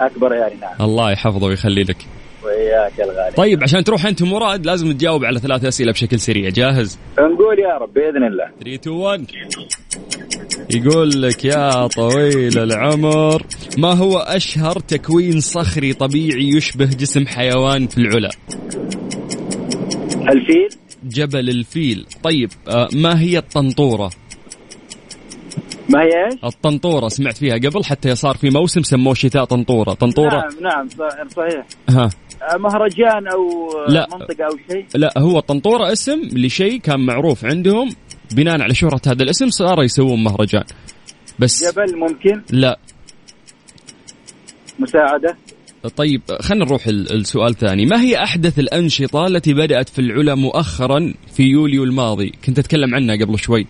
[0.00, 0.74] أكبر يعني نعم.
[0.80, 1.96] الله يحفظه ويخلي لك.
[2.44, 3.36] وياك يا الغالي.
[3.36, 6.48] طيب عشان تروح أنت مراد لازم تجاوب على ثلاث أسئلة بشكل سريع.
[6.48, 8.44] جاهز؟ نقول يا رب بإذن الله.
[8.60, 9.24] 3 2 1
[10.70, 13.42] يقول لك يا طويل العمر
[13.78, 18.30] ما هو أشهر تكوين صخري طبيعي يشبه جسم حيوان في العلا؟
[20.28, 20.68] الفيل.
[21.04, 22.06] جبل الفيل.
[22.22, 24.10] طيب آه ما هي الطنطورة؟
[25.88, 29.94] ما هي إيش؟ الطنطورة سمعت فيها قبل حتى صار في موسم سموه شتاء طنطورة.
[29.94, 30.28] طنطورة.
[30.60, 32.10] نعم نعم صحيح ها.
[32.42, 34.06] آه، مهرجان أو لا.
[34.12, 37.90] منطقة أو شيء؟ لا هو الطنطورة اسم لشيء كان معروف عندهم
[38.34, 40.64] بناء على شهرة هذا الاسم صاروا يسوون مهرجان.
[41.38, 42.78] بس جبل ممكن؟ لا.
[44.78, 45.36] مساعدة؟
[45.96, 51.14] طيب خلينا نروح ال- السؤال ثاني ما هي أحدث الأنشطة التي بدأت في العلا مؤخرا
[51.36, 53.66] في يوليو الماضي؟ كنت أتكلم عنها قبل شوي.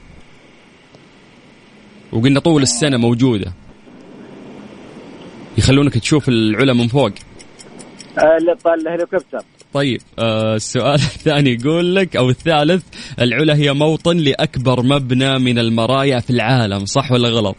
[2.12, 3.52] وقلنا طول السنة موجودة.
[5.58, 7.12] يخلونك تشوف العلا من فوق.
[8.18, 9.38] آه، الهليكوبتر.
[9.72, 12.82] طيب آه السؤال الثاني يقول لك أو الثالث
[13.20, 17.56] العلا هي موطن لأكبر مبنى من المرايا في العالم صح ولا غلط؟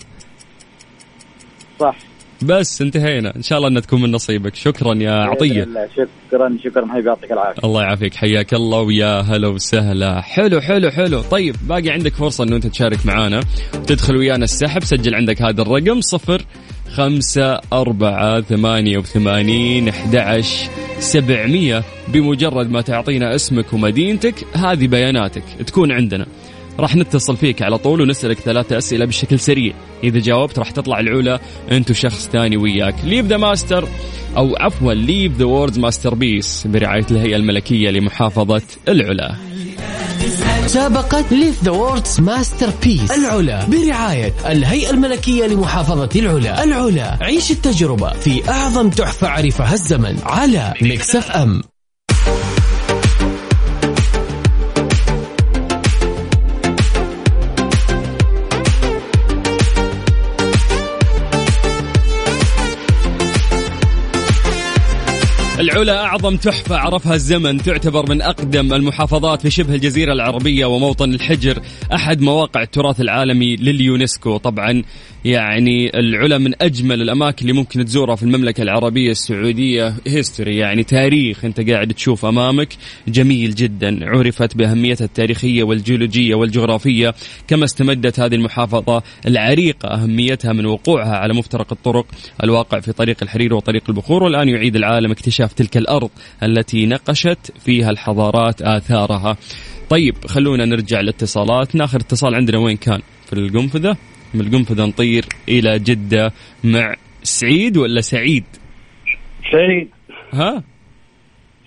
[1.80, 2.13] صح.
[2.44, 3.36] بس انتهينا.
[3.36, 4.56] إن شاء الله أن تكون من نصيبك.
[4.56, 5.88] شكرا يا الله.
[5.96, 7.62] شكرا شكرا حبيبي يعطيك العافية.
[7.64, 8.16] الله يعافيك.
[8.16, 10.22] حياك الله ويا هلا وسهلا.
[10.22, 11.22] حلو حلو حلو.
[11.22, 13.40] طيب باقي عندك فرصة إنه أنت تشارك معانا.
[13.76, 14.84] وتدخل ويانا السحب.
[14.84, 16.42] سجل عندك هذا الرقم صفر
[16.94, 20.44] خمسة أربعة ثمانية وثمانين أحد
[21.00, 21.84] سبعمية.
[22.08, 26.26] بمجرد ما تعطينا اسمك ومدينتك هذه بياناتك تكون عندنا.
[26.80, 29.74] راح نتصل فيك على طول ونسألك ثلاثة أسئلة بشكل سريع.
[30.04, 31.40] إذا جاوبت راح تطلع العلا
[31.72, 32.96] أنت وشخص ثاني وياك.
[33.04, 33.88] live the master
[34.38, 39.36] أو عفوا live the world's masterpiece برعاية الهيئة الملكية لمحافظة العلا.
[40.64, 46.64] مسابقة live the world's masterpiece العلا برعاية الهيئة الملكية لمحافظة العلا.
[46.64, 51.62] العلا عيش التجربة في أعظم تحفة عرفها الزمن على Mix FM.
[65.64, 71.60] العلا أعظم تحفة عرفها الزمن تعتبر من أقدم المحافظات في شبه الجزيرة العربية وموطن الحجر
[71.94, 74.38] أحد مواقع التراث العالمي لليونسكو.
[74.38, 74.84] طبعا
[75.26, 79.94] يعني العلا من أجمل الأماكن اللي ممكن تزورها في المملكة العربية السعودية.
[80.08, 82.70] history يعني تاريخ أنت قاعد تشوف أمامك.
[83.08, 87.14] جميل جدا عرفت بأهميتها التاريخية والجيولوجية والجغرافية.
[87.48, 92.06] كما استمدت هذه المحافظة العريقة أهميتها من وقوعها على مفترق الطرق
[92.44, 94.24] الواقع في طريق الحرير وطريق البخور.
[94.24, 96.10] والآن يعيد العالم اكتشاف تلك الأرض
[96.44, 99.38] التي نقشت فيها الحضارات آثارها.
[99.90, 101.76] طيب خلونا نرجع لاتصالات.
[101.76, 103.98] ناخذ اتصال عندنا وين كان؟ في القنفذة؟
[104.34, 106.32] من القنفذة نطير إلى جدة
[106.64, 108.44] مع سعيد ولا سعيد؟
[109.52, 109.90] سعيد.
[110.34, 110.64] ها؟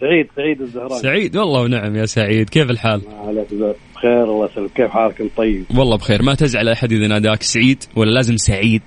[0.00, 1.36] سعيد سعيد الزهراني سعيد.
[1.36, 2.50] والله ونعم يا سعيد.
[2.50, 4.24] كيف الحال؟ عليك بخير.
[4.24, 4.70] الله يسلمك.
[4.72, 5.64] كيف حالك انت طيب.
[5.78, 6.22] والله بخير.
[6.22, 8.82] ما تزعل أحد إذا ناداك سعيد ولا لازم سعيد؟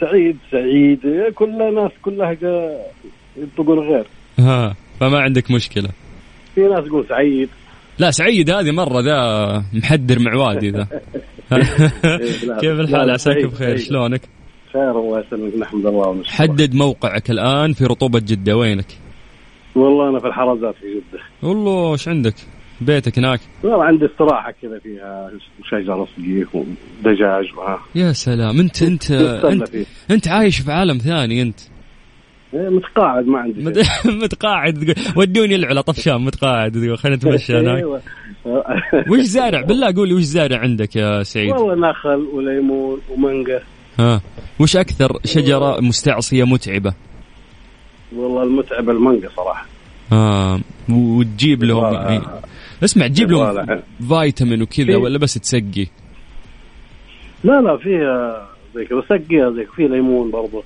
[0.00, 1.00] سعيد سعيد.
[1.34, 2.36] كل الناس كلها
[3.36, 4.06] ينطقون غير.
[4.38, 5.88] ها فما عندك مشكلة.
[6.54, 7.48] في ناس يقول سعيد.
[7.98, 10.86] لا سعيد هذه مرة ذا محدر معوادي ذا.
[12.60, 13.76] كيف الحال؟ عساك بخير.
[13.76, 14.20] شلونك؟
[14.72, 16.34] خير الله يسلمك نحمد الله ونشكره.
[16.34, 18.86] حدد موقعك الآن في رطوبة جدة وينك؟
[19.74, 21.22] والله أنا في الحرزات في جدة.
[21.42, 22.34] والله إيش عندك؟
[22.80, 25.30] بيتك هناك؟ والله عندي استراحة كذا فيها
[25.64, 29.68] شجر صقيق ودجاج وها يا سلام أنت أنت أنت.
[30.10, 31.60] أنت عايش في عالم ثاني أنت.
[32.54, 33.64] متقاعد ما عندي.
[34.22, 34.94] متقاعد.
[35.16, 36.94] ودوني العلا طفشان متقاعد.
[36.94, 37.76] خلينا نتمشى هناك.
[37.76, 38.00] أيوة.
[39.10, 43.62] وش زارع؟ بالله قول لي وش زارع عندك يا سعيد؟ والله نخل وليمون ومانجا.
[43.98, 44.20] ها.
[44.60, 46.94] وش أكثر شجرة مستعصية متعبة؟
[48.16, 49.66] والله المتعب المانجا صراحة.
[50.12, 50.60] ها.
[50.90, 51.84] وتجيب لهم.
[51.96, 52.22] إيه.
[52.84, 53.66] اسمع تجيب لهم.
[54.08, 55.86] فيتامين وكذا ولا بس تسقي؟
[57.44, 60.62] لا لا فيها زي كذا سقيها زي في ليمون برضه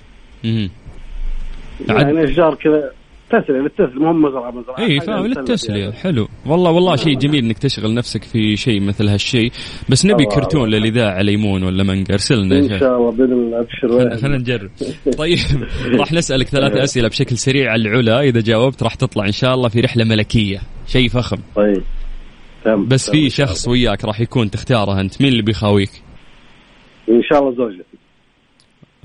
[1.89, 2.93] يعني اشجار كذا
[3.31, 6.01] تسلية للتسلية مو مزرعة مزرعة اي فاهم للتسلية فيها.
[6.01, 6.29] حلو.
[6.47, 9.51] والله والله شيء جميل إنك تشغل نفسك في شيء مثل هالشيء.
[9.89, 10.79] بس نبي الله كرتون الله.
[10.79, 12.15] للاذاعه ليمون ولا مانجا.
[12.15, 14.71] ارسلنا إن شاء الله بإذن الله أبشر خلينا نجرب.
[15.19, 15.39] طيب
[15.99, 18.21] راح نسألك ثلاثة أسئلة بشكل سريع على العلا.
[18.21, 20.59] إذا جاوبت راح تطلع إن شاء الله في رحلة ملكية.
[20.87, 21.39] شيء فخم.
[21.57, 21.83] طيب.
[22.65, 23.11] تم بس.
[23.11, 25.23] في شخص وياك راح يكون تختاره أنت.
[25.23, 25.91] مين اللي بيخاويك؟
[27.09, 27.88] إن شاء الله زوجتي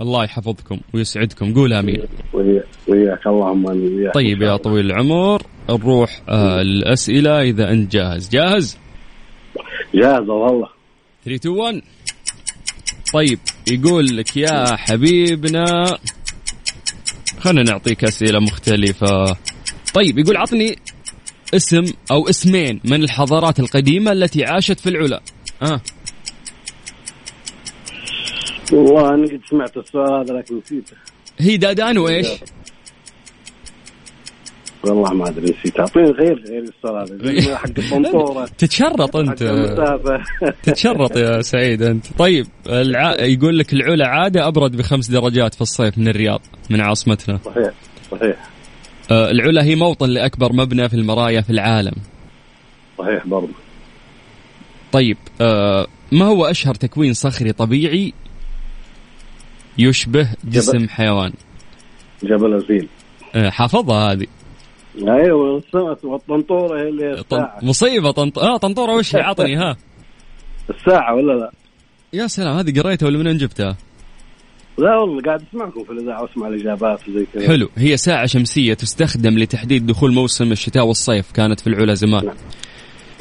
[0.01, 1.53] الله يحفظكم ويسعدكم.
[1.53, 2.01] قول آمين.
[2.33, 3.95] ويا- وياك اللهم آمين.
[3.95, 8.29] وياك طيب يا طويل العمر نروح آه الأسئلة إذا أنت جاهز.
[8.29, 8.77] جاهز؟
[9.95, 10.67] جاهز والله.
[11.25, 11.81] 3 2 1
[13.13, 15.97] طيب يقول لك يا حبيبنا
[17.39, 19.25] خلينا نعطيك أسئلة مختلفة.
[19.93, 20.75] طيب يقول عطني
[21.53, 25.21] اسم أو اسمين من الحضارات القديمة التي عاشت في العلا.
[25.61, 25.81] آه.
[28.71, 30.95] والله أنا قد سمعت السؤال هذا لكن نسيته.
[31.39, 32.27] هي دادان وإيش؟
[34.83, 35.79] والله ما أدري نسيت.
[35.79, 38.45] أعطيني غير غير السؤال هذا حق الطنطورة.
[38.57, 39.43] تتشرط أنت.
[40.63, 42.05] تتشرط يا سعيد أنت.
[42.17, 43.15] طيب الع...
[43.21, 47.39] يقول لك العلا عادة أبرد بخمس درجات في الصيف من الرياض من عاصمتنا.
[47.45, 47.71] صحيح
[48.11, 48.49] صحيح.
[49.11, 51.93] آه العلا هي موطن لأكبر مبنى في المرايا في العالم.
[52.97, 53.53] صحيح برضه
[54.91, 58.13] طيب آه ما هو أشهر تكوين صخري طبيعي
[59.77, 61.33] يشبه جسم حيوان.
[62.23, 62.87] جبل الفيل.
[63.35, 64.27] آه حافظها هذه.
[65.07, 67.47] أيوه سمعت والطنطورة هي اللي طن...
[67.61, 68.39] مصيبة طنط...
[68.39, 69.75] آه طنطورة وش عطني ها.
[70.69, 71.51] الساعة ولا لا؟
[72.13, 73.77] يا سلام هذه قريتها ولا من وين جبتها؟
[74.77, 77.47] لا والله قاعد أسمعكم في الإذاعة وأسمع الإجابات وزي كذا.
[77.47, 77.69] حلو.
[77.77, 82.25] هي ساعة شمسية تستخدم لتحديد دخول موسم الشتاء والصيف كانت في العلا زمان.
[82.25, 82.35] نعم.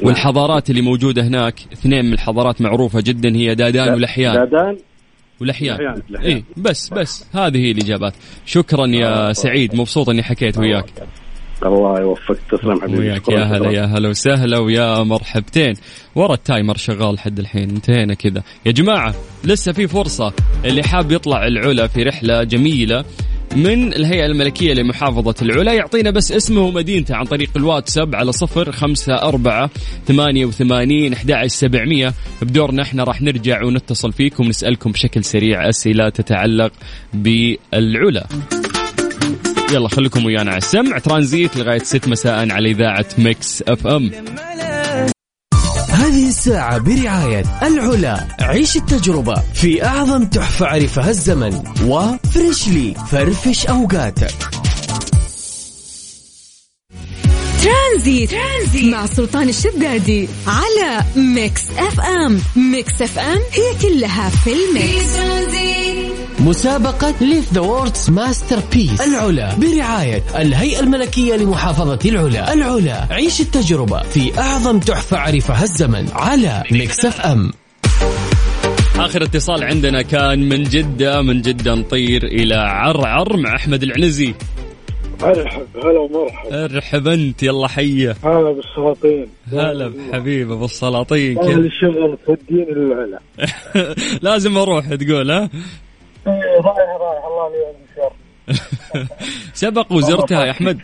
[0.03, 4.33] والحضارات اللي موجودة هناك اثنين من الحضارات معروفة جدا هي دادان والأحيان.
[4.33, 4.77] دادان؟
[5.41, 6.31] والأحيان الأحيان، الأحيان.
[6.31, 7.25] إيه بس بس.
[7.35, 8.13] هذه هي الإجابات.
[8.45, 9.75] شكرا يا آه، سعيد.
[9.75, 10.85] مبسوط أني حكيت وياك.
[11.63, 12.39] الله يوفقك.
[12.51, 12.99] تسلم حبيبي.
[12.99, 13.71] وياك يا هلا.
[13.71, 15.73] يا هلا وسهلا ويا مرحبتين.
[16.15, 17.69] ورا التايمر شغال حد الحين.
[17.69, 18.43] انتهينا كذا.
[18.65, 20.33] يا جماعة لسه في فرصة.
[20.65, 23.05] اللي حاب يطلع العلا في رحلة جميلة
[23.55, 29.13] من الهيئة الملكية لمحافظة العلا يعطينا بس اسمه ومدينته عن طريق الواتساب على صفر خمسة
[29.13, 29.69] أربعة
[30.07, 31.15] ثمانية وثمانين
[31.47, 32.13] سبعمية.
[32.41, 36.71] بدورنا إحنا راح نرجع ونتصل فيكم ونسألكم بشكل سريع أسئلة تتعلق
[37.13, 38.27] بالعلا.
[39.73, 40.97] يلا خليكم ويانا على السمع.
[40.97, 44.11] ترانزيت لغاية 6 مساء على إذاعة Mix FM.
[46.03, 48.27] هذه الساعة برعاية العلا.
[48.39, 51.63] عيش التجربة في أعظم تحفة عرفها الزمن.
[51.85, 52.93] و Freshly.
[53.11, 54.62] فرفش أوقاتك.
[57.63, 58.93] Transit, Transit.
[58.93, 62.39] مع سلطان الشدادي على Mix FM.
[62.55, 65.09] Mix FM هي كلها في ال mix.
[66.39, 72.53] مسابقة live the world's masterpiece العلا برعاية الهيئة الملكية لمحافظة العلا.
[72.53, 77.51] العلا عيش التجربة في أعظم تحفة عرفها الزمن على ميكس اف ام.
[78.95, 84.33] آخر اتصال عندنا كان من جدة من جدة نطير إلى عرعر مع أحمد العنزي.
[85.27, 86.65] مرحب هلا ومرحبا.
[86.65, 89.27] ارحب أنت يلا حية هلا بالسلاطين.
[89.53, 91.51] هلا بحبيب أبو السلاطين كذا.
[91.51, 93.19] أهل شغل توديني للعلا
[94.21, 95.49] لازم أروح تقول ها؟
[96.27, 97.25] إيه، رايح رايح.
[97.25, 98.13] الله لي المشوار
[99.53, 100.79] سبق وزرتها يا أحمد.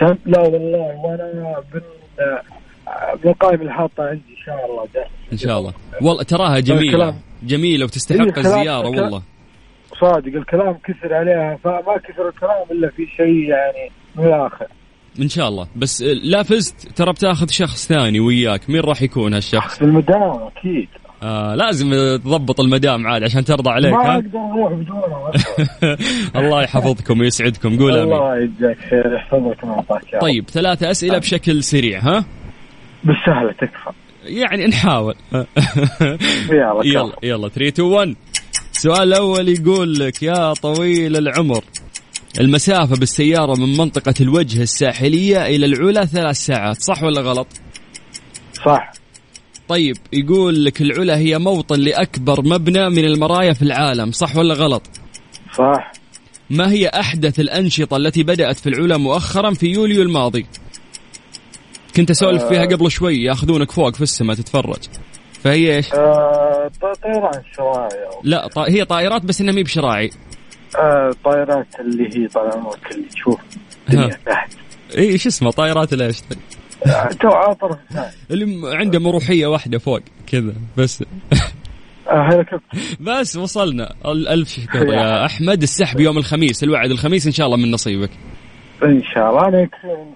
[0.00, 1.80] شهد لا والله وأنا من
[3.24, 4.86] من القائمة اللي حاطة عندي إن شاء الله.
[4.94, 5.06] ده.
[5.32, 5.72] إن شاء الله.
[6.02, 6.60] والله تراها.
[6.60, 7.14] جميلة.
[7.52, 9.04] إيه، وتستحق الزيارة الكلام.
[9.04, 9.22] والله.
[10.02, 14.66] صادق الكلام كثر عليها فما كثر الكلام إلا في شيء يعني من الآخر.
[15.20, 15.66] إن شاء الله.
[15.76, 16.96] بس لا فزت.
[16.96, 18.70] ترى بتاخذ شخص ثاني وياك.
[18.70, 20.88] مين راح يكون هالشخص؟ المدام أكيد.
[21.22, 21.90] آه لازم
[22.24, 25.30] تضبط المدام عاد عشان ترضى عليك ما ها؟ أقدر أروح بدونه.
[26.44, 27.78] الله يحفظكم ويسعدكم.
[27.78, 28.12] قول آمين.
[28.12, 29.14] الله يجزاك خير.
[29.14, 30.20] يحفظك ويعطاك.
[30.20, 32.24] طيب ثلاثة أسئلة بشكل سريع ها؟
[33.04, 33.90] بالسهلة تكفى.
[34.24, 35.14] يعني نحاول.
[36.50, 38.14] يلا يلا يلا 3 2 1
[38.72, 41.64] السؤال الأول يقول لك يا طويل العمر
[42.40, 47.46] المسافة بالسيارة من منطقة الوجه الساحلية إلى العلا ثلاث ساعات صح ولا غلط؟
[48.66, 48.92] صح.
[49.68, 54.82] طيب يقول لك العلا هي موطن لأكبر مبنى من المرايا في العالم صح ولا غلط؟
[55.58, 55.92] صح.
[56.50, 60.46] ما هي أحدث الأنشطة التي بدأت في العلا مؤخرا في يوليو الماضي؟
[61.96, 64.82] كنت أسولف فيها قبل شوي ياخذونك فوق في السماء تتفرج.
[65.42, 66.70] فهي إيش؟ آه
[67.02, 67.88] طيران شراعي
[68.24, 68.68] لا طا...
[68.68, 70.10] هي طائرات بس إنها مي بشراعي.
[70.78, 73.40] آه طائرات اللي هي طال عمرك اللي تشوف
[73.88, 74.52] الدنيا تحت.
[74.98, 76.22] إي إيش اسمه؟ طائرات ليش
[76.86, 77.78] آه، تو عاطر
[78.30, 81.04] اللي عنده مروحية واحدة فوق كذا بس.
[82.08, 82.46] آه
[83.00, 83.94] بس وصلنا.
[84.06, 85.62] الألف شكر يا أحمد.
[85.62, 88.10] السحب يوم الخميس الوعد الخميس إن شاء الله من نصيبك.
[88.82, 89.48] إن شاء الله.
[89.48, 90.14] أنا يكفيني